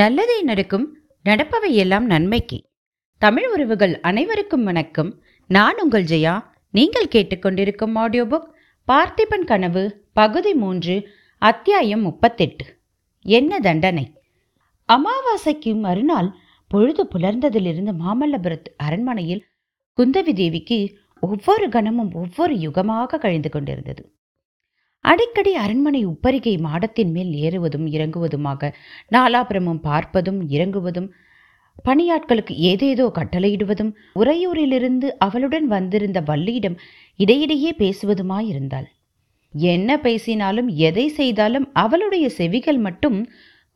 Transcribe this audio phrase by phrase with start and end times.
[0.00, 2.68] நல்லதே நடக்கும் நடப்பவை எல்லாம் நன்மைக்கு.
[3.18, 5.22] தமிழ் உறவுகள் அனைவருக்கும் வணக்கம்.
[5.46, 6.44] நான் உங்கள் ஜெயா.
[6.70, 8.46] நீங்கள் கேட்டுக்கொண்டிருக்கும் ஆடியோ புக்
[8.88, 11.08] பார்த்திபன் கனவு பகுதி மூன்று
[11.38, 12.64] அத்தியாயம் முப்பத்தெட்டு.
[13.20, 14.20] என்ன தண்டனை?
[14.88, 16.30] அமாவாசைக்கு மறுநாள்
[16.68, 19.44] பொழுது புலர்ந்ததிலிருந்து மாமல்லபுரத்து அரண்மனையில்
[19.98, 24.14] குந்தவி தேவிக்கு ஒவ்வொரு கணமும் ஒவ்வொரு யுகமாக கழிந்து கொண்டிருந்தது.
[25.04, 28.70] அடிக்கடி அரண்மனை உப்பரிகை மாடத்தின் மேல் ஏறுவதும் இறங்குவதுமாக
[29.10, 31.08] நாலாபுரமும் பார்ப்பதும் இறங்குவதும்
[31.84, 36.76] பணியாட்களுக்கு ஏதேதோ கட்டளையிடுவதும் உறையூரிலிருந்து அவளுடன் வந்திருந்த வள்ளியிடம்
[37.16, 38.88] இடையிடையே பேசுவதுமாயிருந்தாள்.
[39.54, 43.18] என்ன பேசினாலும் எதை செய்தாலும் அவளுடைய செவிகள் மட்டும்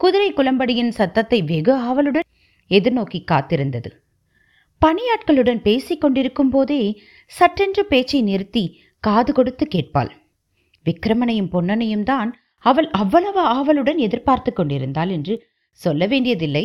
[0.01, 2.29] குதிரை குளம்படியின் சத்தத்தை வெகு ஆவலுடன்
[2.70, 3.91] எதிர்நோக்கி காத்திருந்தது.
[4.83, 6.81] பணியாட்களுடன் பேசிக் கொண்டிருக்கும் போதே
[7.31, 8.65] சற்றென்று பேச்சை நிறுத்தி
[9.05, 10.12] காது கொடுத்து கேட்பாள்.
[10.87, 12.31] விக்ரமனையும் பொன்னனையும் தான்
[12.65, 15.35] அவள் அவ்வளவு ஆவலுடன் எதிர்பார்த்து கொண்டிருந்தாள் என்று
[15.81, 16.65] சொல்ல வேண்டியதில்லை.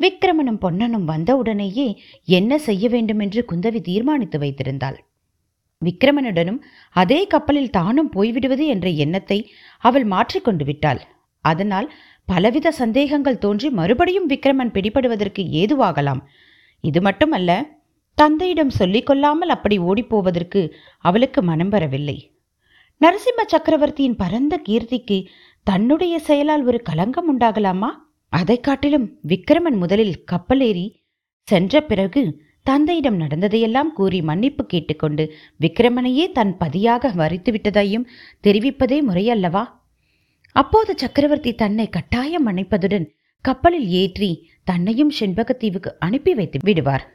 [0.00, 1.86] விக்ரமனும் பொன்னனும் வந்தவுடனேயே
[2.28, 4.98] என்ன செய்ய வேண்டும் என்று குந்தவி தீர்மானித்து வைத்திருந்தாள்.
[5.82, 6.60] விக்ரமனுடனும்
[6.96, 9.38] அதே கப்பலில் தானும் போய்விடுவது என்ற எண்ணத்தை
[9.82, 11.00] அவள் மாற்றிக்கொண்டு விட்டாள்.
[11.44, 11.88] அதனால்
[12.28, 16.20] பலவித சந்தேகங்கள் தோன்றி மறுபடியும் விக்ரமன் பிடிபடுவதற்கு ஏதுவாகலாம்.
[16.84, 17.50] இது மட்டுமல்ல
[18.18, 20.60] தந்தையிடம் சொல்லிக் கொள்ளாமல் அப்படி ஓடிப்போவதற்கு
[21.04, 22.18] அவளுக்கு மனம் வரவில்லை.
[23.04, 25.26] நரசிம்ம சக்கரவர்த்தியின் பரந்த கீர்த்திக்கு
[25.62, 27.88] தன்னுடைய செயலால் ஒரு களங்கம் உண்டாகலாமா?
[28.28, 30.84] அதை காட்டிலும் விக்ரமன் முதலில் கப்பலேறி
[31.48, 32.22] சென்ற பிறகு
[32.62, 38.06] தந்தையிடம் நடந்ததையெல்லாம் கூறி மன்னிப்பு கேட்டுக்கொண்டு விக்ரமனையே தன் பதியாக வரித்து விட்டதையும்
[38.42, 39.64] தெரிவிப்பதே முறையல்லவா?
[40.52, 43.08] அப்போது சக்கரவர்த்தி தன்னை கட்டாயம் மன்னிப்பதுடன்
[43.44, 47.06] கப்பலில் ஏற்றி தன்னையும் செண்பகத்தீவுக்கு அனுப்பி வைத்து விடுவார்.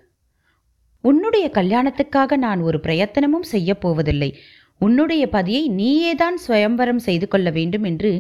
[1.03, 4.35] உன்னுடைய கல்யாணத்துக்காக நான் ஒரு பிரயத்தனமும் செய்யப் போவதில்லை.
[4.81, 8.11] உன்னுடைய பதியை நீயேதான் சுயம்பரம் செய்து கொள்ள வேண்டும் என்று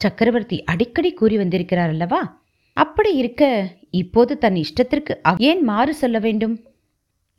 [0.00, 2.42] சக்கரவர்த்தி அடிக்கடி கூறி வந்திருக்கிறார் அல்லவா?
[2.76, 3.42] அப்படி இருக்க
[3.90, 6.54] இப்போது தன் இஷ்டத்திற்கு ஏன் மாறு சொல்ல வேண்டும்?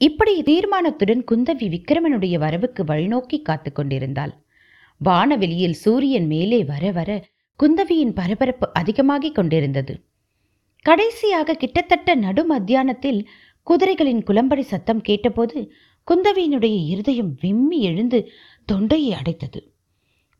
[0.02, 4.34] இப்படி தீர்மானத்துடன் குந்தவி விக்ரமனுடைய வரவுக்கு வழிநோக்கி காத்து கொண்டிருந்தாள்.
[5.02, 7.10] வானவெளியில் சூரியன் மேலே வர வர
[7.60, 9.94] குந்தவியின் பரபரப்பு அதிகமாகிக் கொண்டிருந்தது.
[10.86, 13.20] கடைசியாக கிட்டத்தட்ட நடு மத்தியானத்தில்
[13.68, 15.72] குதிரைகளின் குளம்படி சத்தம் கேட்டபோது
[16.08, 18.20] குந்தவியினுடைய இருதயம் விம்மி எழுந்து
[18.66, 19.60] தொண்டையை அடைத்தது.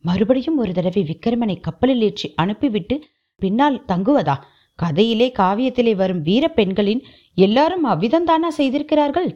[0.00, 2.96] மறுபடியும் ஒரு தடவை விக்ரமனை கப்பலில் ஏற்றி அனுப்பிவிட்டு
[3.36, 4.36] பின்னால் தங்குவதா?
[4.78, 7.02] கதையிலே காவியத்திலே வரும் வீர பெண்களின்
[7.34, 9.30] எல்லாரும் அவ்விதம்தானா செய்திருக்கிறார்கள்?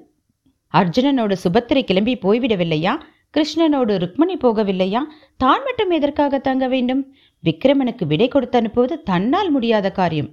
[0.75, 2.93] அர்ஜுனனோடு சுபத்திரை கிளம்பி போய்விடவில்லையா?
[3.37, 5.01] கிருஷ்ணனோடு ருக்மணி போகவில்லையா?
[5.37, 7.03] தான் மட்டும் எதற்காக தங்க வேண்டும்?
[7.45, 10.31] விக்ரமனுக்கு விடை கொடுத்து அனுப்புவது தன்னால் முடியாத காரியம்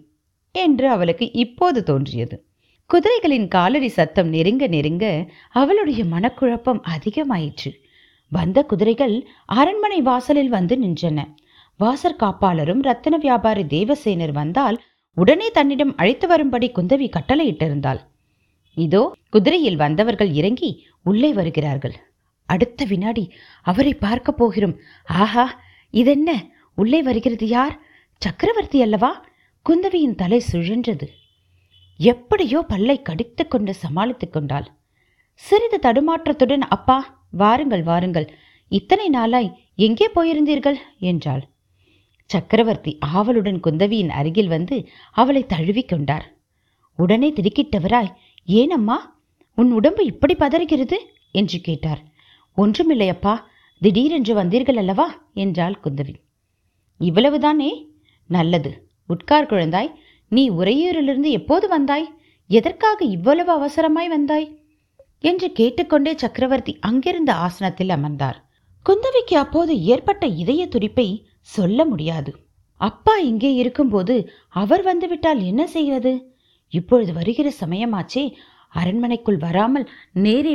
[0.51, 2.45] என்று அவளுக்கு இப்போது தோன்றியது.
[2.89, 5.06] குதிரைகளின் காலடி சத்தம் நெருங்க நெருங்க
[5.50, 7.72] அவளுடைய மனக்குழப்பம் அதிகமாயிற்று.
[8.27, 11.33] வந்த குதிரைகள் அரண்மனை வாசலில் வந்து நின்றன.
[11.77, 14.81] வாசற் காப்பாளரும் ரத்தின வியாபாரி தேவசேனர் வந்தால்
[15.13, 17.99] உடனே தன்னிடம் அழைத்து வரும்படி குந்தவி கட்டளையிட்டிருந்தாள்.
[18.73, 21.93] இதோ குதிரையில் வந்தவர்கள் இறங்கி உள்ளே வருகிறார்கள்.
[22.45, 24.79] அடுத்த வினாடி அவரை பார்க்க போகிறோம்.
[25.05, 25.59] ஆஹா
[25.91, 26.45] இதென்ன?
[26.75, 27.79] உள்ளே வருகிறது யார்?
[28.17, 29.25] சக்கரவர்த்தி அல்லவா?
[29.69, 31.07] குந்தவியின் தலை சுழன்றது.
[31.97, 34.67] எப்படியோ பல்லை கடித்துக்கொண்டு சமாளித்துக் கொண்டாள்.
[35.33, 38.33] சிறிது தடுமாற்றத்துடன் அப்பா வாருங்கள் வாருங்கள்.
[38.69, 40.75] இத்தனை நாளாய் எங்கே போயிருந்தீர்கள்?
[40.99, 41.47] என்றாள்.
[42.25, 46.33] சக்கரவர்த்தி ஆவலுடன் குந்தவியின் அருகில் வந்து அவளை தழுவிக் கொண்டார்.
[46.95, 48.13] உடனே திடுக்கிட்டவராய்
[48.45, 49.19] ஏனம்மா?
[49.55, 50.95] உன் உடம்பு இப்படி பதறுகிறது?
[51.31, 52.01] என்று கேட்டார்.
[52.57, 53.39] ஒன்றுமில்லையப்பா
[53.79, 55.27] திடீரென்று வந்தீர்கள் அல்லவா?
[55.33, 56.15] என்றாள் குந்தவி.
[56.99, 57.88] இவ்வளவுதானே?
[58.27, 58.89] நல்லது.
[59.07, 59.91] உட்கார் குழந்தாய்.
[60.29, 62.09] நீ உறையூரிலிருந்து எப்போது வந்தாய்?
[62.47, 64.66] எதற்காக இவ்வளவு அவசரமாய் வந்தாய்?
[65.23, 68.38] என்று கேட்டுக்கொண்டே சக்கரவர்த்தி அங்கிருந்த ஆசனத்தில் அமர்ந்தார்.
[68.85, 71.07] குந்தவிக்கு அப்போது ஏற்பட்ட இதய துடிப்பை
[71.41, 72.31] சொல்ல முடியாது.
[72.81, 74.16] அப்பா இங்கே இருக்கும்போது
[74.53, 76.13] அவர் வந்துவிட்டால் என்ன செய்வது?
[76.73, 78.23] இப்பொழுது வருகிற சமயமாச்சே
[78.73, 80.53] அரண்மனைக்குள் வராமல் நேரே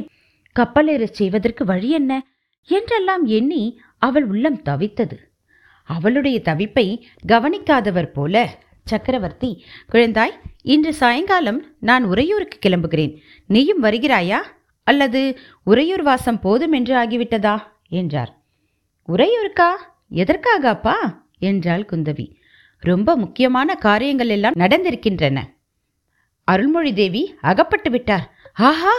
[0.56, 2.12] கப்பலேறச் செய்வதற்கு வழி என்ன?
[2.68, 3.62] என்றெல்லாம் எண்ணி
[3.98, 5.16] அவள் உள்ளம் தவித்தது.
[5.88, 6.86] அவளுடைய தவிப்பை
[7.28, 8.34] கவனிக்காதவர் போல
[8.84, 13.16] சக்கரவர்த்தி குழந்தாய் இன்று சாயங்காலம் நான் உறையூருக்கு கிளம்புகிறேன்.
[13.46, 14.38] நீயும் வருகிறாயா?
[14.84, 17.62] அல்லது உறையூர் வாசம் போதும் என்று ஆகிவிட்டதா?
[17.88, 18.42] என்றார்.
[19.08, 19.68] உறையூருக்கா?
[20.08, 22.34] எதற்காக அப்பா என்றாள் குந்தவி.
[22.80, 25.40] ரொம்ப முக்கியமான காரியங்கள் எல்லாம் நடந்திருக்கின்றன.
[26.44, 28.34] அருள்மொழி தேவி அகப்பட்டு விட்டார்.
[28.54, 28.94] ஆஹா!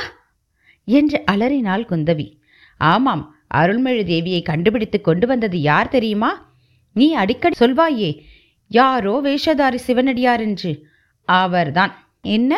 [0.86, 2.39] என்று அலறினாள் குந்தவி.
[2.77, 6.51] ஆமாம் அருள்மொழி தேவியை கண்டுபிடித்து கொண்டு வந்தது யார் தெரியுமா?
[6.94, 8.24] நீ அடிக்கடி சொல்வாயே
[8.73, 10.71] யாரோ வேஷதாரி சிவனடியார் என்று.
[11.27, 11.93] அவர்தான்.
[12.21, 12.53] என்ன?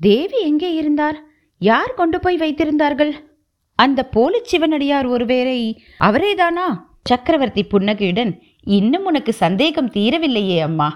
[0.00, 1.18] தேவி எங்கே இருந்தார்?
[1.60, 3.12] யார் கொண்டு போய் வைத்திருந்தார்கள்?
[3.78, 5.58] அந்த போலி சிவனடியார் ஒருவேரை
[6.00, 6.66] அவரேதானா?
[7.02, 8.32] சக்கரவர்த்தி புன்னகையுடன்
[8.62, 10.88] இன்னும் உனக்கு சந்தேகம் தீரவில்லையே அம்மா.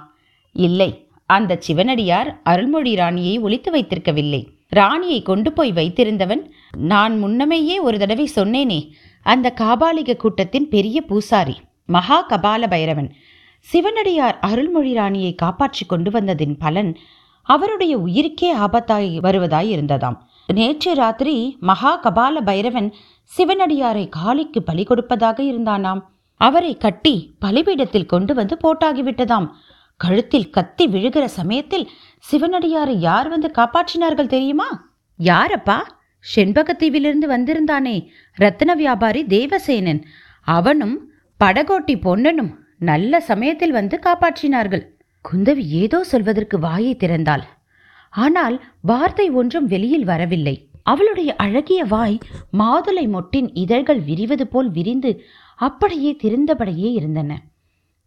[0.52, 0.90] இல்லை
[1.26, 4.42] அந்த சிவனடியார் அருள்மொழி ராணியை ஒழித்து வைத்திருக்கவில்லை.
[4.70, 6.42] ராணியை கொண்டு போய் வைத்திருந்தவன்
[6.90, 8.80] நான் முன்னமேயே ஒரு தடவை சொன்னேனே
[9.26, 11.56] அந்த காபாலிக கூட்டத்தின் பெரிய பூசாரி
[11.86, 13.08] மகா கபால பைரவன்
[13.66, 16.92] சிவனடியார் அருள்மொழி ராணியை காப்பாற்றி கொண்டு வந்ததின் பலன்
[17.42, 20.16] அவருடைய உயிருக்கே ஆபத்தாய் வருவதாய் இருந்ததாம்.
[20.52, 22.88] நேற்று ராத்திரி மகா கபால பைரவன்
[23.32, 26.00] சிவனடியாரை காளிக்கு பலி கொடுப்பதாக இருந்தானாம்.
[26.40, 29.48] அவரை கட்டி பலிபீடத்தில் கொண்டு வந்து போட்டாகிவிட்டதாம்.
[30.00, 31.86] கழுத்தில் கத்தி விழுகிற சமயத்தில்
[32.30, 34.68] சிவனடியாரை யார் வந்து காப்பாற்றினார்கள் தெரியுமா?
[35.18, 35.78] யாரப்பா?
[36.24, 37.96] செண்பகத்தீவிலிருந்து வந்திருந்தானே
[38.36, 40.00] ரத்ன வியாபாரி தேவசேனன்.
[40.46, 40.96] அவனும்
[41.40, 44.84] படகோட்டி பொன்னனும் நல்ல சமயத்தில் வந்து காப்பாற்றினார்கள்.
[45.24, 47.44] குந்தவி ஏதோ சொல்வதற்கு வாயை திறந்தாள்.
[48.14, 50.56] ஆனால் வார்த்தை ஒன்றும் வெளியில் வரவில்லை.
[50.82, 52.18] அவளுடைய அழகிய வாய்
[52.58, 55.10] மாதுளை மொட்டின் இதழ்கள் விரிவது போல் விரிந்து
[55.54, 57.32] அப்படியே திறந்தபடியே இருந்தன.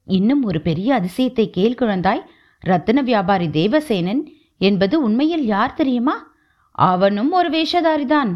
[0.07, 2.23] இன்னும் ஒரு பெரிய அதிசயத்தை கேள் குழந்தாய்.
[2.63, 4.23] ரத்தன வியாபாரி தேவசேனன்
[4.57, 6.15] என்பது உண்மையில் யார் தெரியுமா?
[6.71, 8.31] அவனும் ஒரு வேஷதாரிதான்.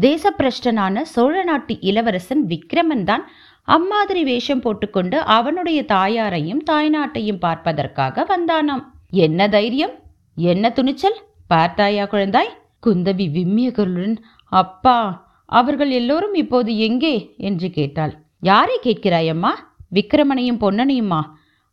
[0.00, 3.24] தேசப்பிரஷ்டனான சோழ நாட்டு இளவரசன் விக்ரமன் தான்
[3.62, 8.84] அம்மாதிரி வேஷம் போட்டுக்கொண்டு அவனுடைய தாயாரையும் தாய்நாட்டையும் பார்ப்பதற்காக வந்தானாம்.
[9.10, 9.94] என்ன தைரியம்?
[10.36, 11.18] என்ன துணிச்சல்?
[11.46, 12.52] பார்த்தாயா குழந்தாய்?
[12.86, 17.34] குந்தவி விம்மிய குரலுடன் அப்பா அவர்கள் எல்லோரும் இப்போது எங்கே?
[17.36, 18.14] என்று கேட்டாள்.
[18.40, 19.52] யாரை கேட்கிறாயம்மா?
[19.94, 21.20] விக்ரமனையும் பொன்னனையுமா?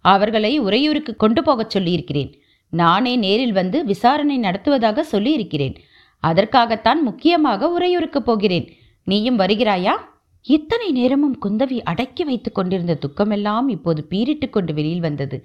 [0.05, 2.31] அவர்களை உறையூருக்கு கொண்டு போகச் சொல்லியிருக்கிறேன்.
[2.69, 5.75] நானே நேரில் வந்து விசாரணை நடத்துவதாக சொல்லியிருக்கிறேன்.
[6.29, 8.67] அதற்காகத்தான் முக்கியமாக உறையூருக்கு போகிறேன்.
[9.07, 9.95] நீயும் வருகிறாயா?
[10.45, 15.37] இத்தனை நேரமும் குந்தவி அடக்கி வைத்துக் கொண்டிருந்த துக்கமெல்லாம் இப்போது பீரிட்டு கொண்டு வெளியில் வந்தது.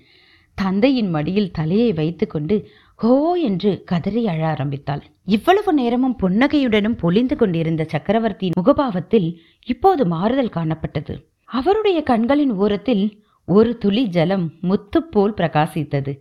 [0.58, 2.56] தந்தையின் மடியில் தலையை வைத்துக்கொண்டு
[3.02, 3.12] ஹோ
[3.48, 5.02] என்று கதறி அழ ஆரம்பித்தாள்.
[5.26, 9.28] இவ்வளவு நேரமும் புன்னகையுடனும் பொலிந்து கொண்டிருந்த சக்கரவர்த்தியின் முகபாவத்தில்
[9.66, 11.14] இப்போது மாறுதல் காணப்பட்டது.
[11.50, 13.04] அவருடைய கண்களின் ஓரத்தில்
[13.48, 16.12] ஒரு துளி ஜலம் முத்துப்போல் பிரகாசித்தது.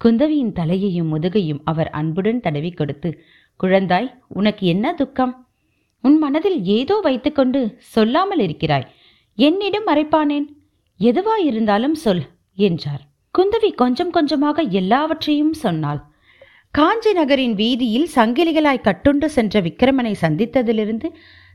[0.00, 3.10] குந்தவியின் தலையையும் முதுகையும் அவர் அன்புடன் தடவி கொடுத்து
[3.60, 5.34] குழந்தாய் உனக்கு என்ன துக்கம்?
[6.04, 7.60] உன் மனதில் ஏதோ வைத்துக்கொண்டு
[7.94, 8.86] சொல்லாமல் இருக்கிறாய்.
[9.38, 10.46] என்னிடம் மறைப்பானேன்?
[11.00, 12.22] எதுவாயிருந்தாலும் சொல்
[12.58, 13.02] என்றார்.
[13.34, 16.00] குந்தவி கொஞ்சம் கொஞ்சமாக எல்லாவற்றையும் சொன்னாள்.
[16.74, 21.08] காஞ்சி நகரின் வீதியில் சங்கிலிகளாய் கட்டுண்டு சென்ற விக்கிரமனை சந்தித்ததிலிருந்து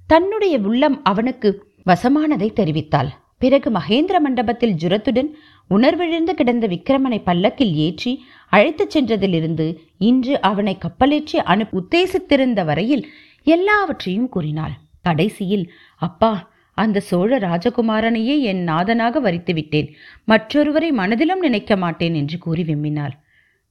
[0.09, 1.49] தன்னுடைய உள்ளம் அவனுக்கு
[1.85, 3.11] வசமானதை தெரிவித்தாள்.
[3.37, 5.29] பிறகு மகேந்திர மண்டபத்தில் ஜுரத்துடன்
[5.69, 8.11] உணர்விழந்து கிடந்த விக்கிரமனை பல்லக்கில் ஏற்றி
[8.51, 9.65] அழைத்துச் சென்றதிலிருந்து
[10.09, 13.03] இன்று அவனை கப்பலேற்றி அனு உத்தேசித்திருந்த வரையில்
[13.47, 14.75] எல்லாவற்றையும் கூறினாள்.
[15.05, 15.65] கடைசியில்
[16.01, 16.33] அப்பா
[16.77, 19.89] அந்த சோழ ராஜகுமாரனையே என் நாதனாக வரித்து விட்டேன்
[20.27, 23.13] மற்றொருவரை மனதிலும் நினைக்க மாட்டேன் என்று கூறி விம்மினாள்.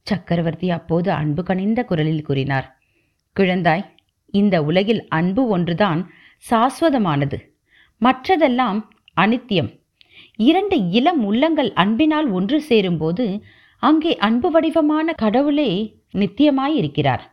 [0.07, 2.67] சக்கரவர்த்தி அப்போது அன்பு கனிந்த குரலில் கூறினார்.
[3.35, 3.85] குழந்தாய்
[4.33, 6.01] இந்த உலகில் அன்பு ஒன்றுதான்
[6.45, 7.37] சாஸ்வதமானது.
[8.01, 8.79] மற்றதெல்லாம்
[9.17, 9.71] அனித்தியம்.
[10.49, 13.25] இரண்டு இளம் உள்ளங்கள் அன்பினால் ஒன்று சேரும்போது
[13.83, 15.69] அங்கே அன்பு வடிவமான கடவுளே
[16.13, 17.23] நித்தியமாயிருக்கிறார்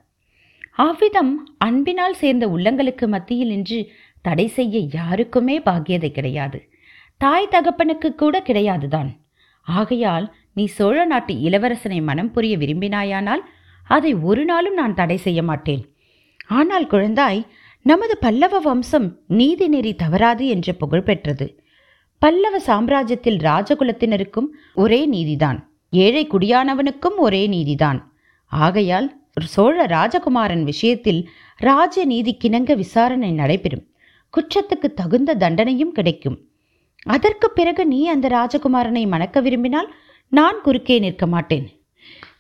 [0.71, 3.93] அவ்விதம் அன்பினால் சேர்ந்த உள்ளங்களுக்கு மத்தியில் நின்று
[4.23, 6.69] தடை செய்ய யாருக்குமே பாக்கியதை கிடையாது.
[7.17, 9.11] தாய் தகப்பனுக்கு கூட கிடையாதுதான்.
[9.63, 13.41] ஆகையால் நீ சோழ நாட்டு இளவரசனை மனம் புரிய விரும்பினாயானால்
[13.85, 15.95] அதை ஒரு நாளும் நான் தடை செய்ய மாட்டேன்.
[16.47, 17.47] ஆனால் குழந்தாய்
[17.83, 21.61] நமது பல்லவ வம்சம் நீதி நெறி தவறாது என்று புகழ் பெற்றது.
[22.19, 25.69] பல்லவ சாம்ராஜ்யத்தில் ராஜகுலத்தினருக்கும் ஒரே நீதிதான்.
[25.91, 28.10] ஏழை குடியானவனுக்கும் ஒரே நீதிதான்.
[28.51, 33.87] ஆகையால் சோழ ராஜகுமாரன் விஷயத்தில் ராஜ நீதிக்கிணங்க விசாரணை நடைபெறும்.
[34.35, 36.39] குற்றத்துக்கு தகுந்த தண்டனையும் கிடைக்கும்.
[37.03, 39.95] அதற்கு பிறகு நீ அந்த ராஜகுமாரனை மணக்க விரும்பினால்
[40.29, 41.81] நான் குறுக்கே நிற்க மாட்டேன்.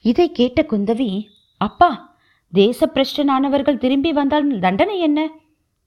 [0.00, 1.26] இதை கேட்ட குந்தவி
[1.56, 2.18] அப்பா
[2.54, 5.28] தேசப்பிரஷ்டனானவர்கள் திரும்பி வந்தால் தண்டனை என்ன?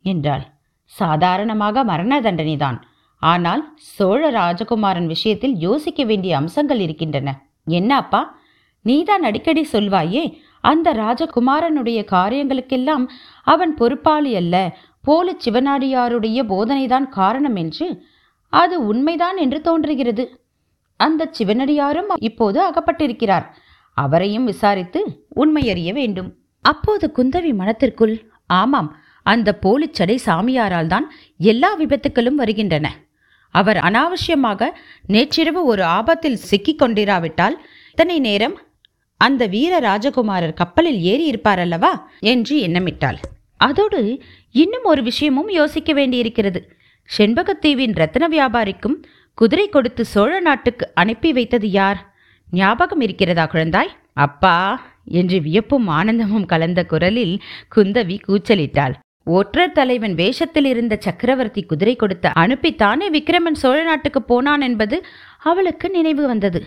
[0.01, 0.51] என்றாள்.
[0.85, 2.81] சாதாரணமாக மரண தண்டனைதான்.
[3.17, 7.45] ஆனால் சோழ ராஜகுமாரன் விஷயத்தில் யோசிக்க வேண்டிய அம்சங்கள் இருக்கின்றன.
[7.65, 8.41] என்ன அப்பா?
[8.85, 10.23] நீதான் அடிக்கடி சொல்வாயே
[10.61, 13.05] அந்த ராஜகுமாரனுடைய காரியங்களுக்கெல்லாம்
[13.47, 14.55] அவன் பொறுப்பாளி அல்ல
[15.01, 17.87] போலி சிவனாடியாருடைய போதனைதான் காரணம் என்று
[18.53, 20.23] அது உண்மைதான் என்று தோன்றுகிறது.
[20.99, 23.45] அந்த சிவனடியாரும் இப்போது அகப்பட்டிருக்கிறார்.
[23.97, 24.99] அவரையும் விசாரித்து
[25.35, 26.29] உண்மையறிய வேண்டும்.
[26.65, 28.15] அப்போது குந்தவி மனத்திற்குள்
[28.59, 28.89] ஆமாம்
[29.25, 31.05] அந்த போலிச்சடை சாமியாரால் தான்
[31.51, 32.87] எல்லா விபத்துக்களும் வருகின்றன.
[33.55, 34.61] அவர் அனாவசியமாக
[35.07, 37.57] நேற்றிரவு ஒரு ஆபத்தில் சிக்கிக் கொண்டிராவிட்டால்
[37.91, 38.55] இத்தனை நேரம்
[39.23, 41.91] அந்த வீர ராஜகுமாரர் கப்பலில் ஏறி இருப்பார் அல்லவா?
[42.25, 43.19] என்று எண்ணமிட்டாள்.
[43.59, 43.99] அதோடு
[44.55, 46.59] இன்னும் ஒரு விஷயமும் யோசிக்க வேண்டியிருக்கிறது.
[47.09, 48.97] செண்பகத்தீவின் ரத்ன வியாபாரிக்கும்
[49.37, 51.99] குதிரை கொடுத்து சோழ நாட்டுக்கு அனுப்பி வைத்தது யார்?
[52.51, 53.91] ஞாபகம் இருக்கிறதா குழந்தாய்?
[54.17, 54.57] அப்பா!
[55.11, 57.33] என்று வியப்பும் ஆனந்தமும் கலந்த குரலில்
[57.75, 58.93] குந்தவி கூச்சலிட்டாள்.
[59.27, 64.97] ஒற்றர் தலைவன் வேஷத்தில் இருந்த சக்கரவர்த்தி குதிரை கொடுத்து அனுப்பித்தானே விக்ரமன் சோழ நாட்டுக்கு போனான் என்பது
[65.43, 66.61] அவளுக்கு நினைவு வந்தது.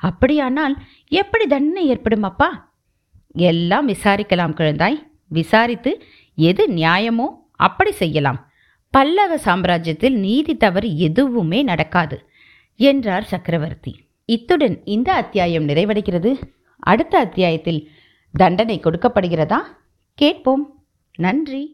[0.00, 0.74] அப்படியானால்
[1.20, 2.48] எப்படி தண்டனை ஏற்படும் அப்பா?
[3.48, 4.98] எல்லாம் விசாரிக்கலாம் குழந்தாய்.
[5.30, 5.92] விசாரித்து
[6.48, 7.26] எது நியாயமோ
[7.58, 8.40] அப்படி செய்யலாம்.
[8.94, 12.18] பல்லவ சாம்ராஜ்யத்தில் நீதி தவறு எதுவுமே நடக்காது
[12.80, 13.92] என்றார் சக்கரவர்த்தி.
[14.28, 16.32] இத்துடன் இந்த அத்தியாயம் நிறைவடைகிறது.
[16.82, 17.80] அடுத்த அத்தியாயத்தில்
[18.34, 19.60] தண்டனை கொடுக்கப்படுகிறதா?
[20.18, 20.64] கேட்போம்.
[21.18, 21.62] நன்றி.